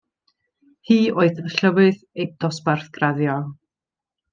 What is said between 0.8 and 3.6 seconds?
Hi oedd llywydd ei dosbarth graddio.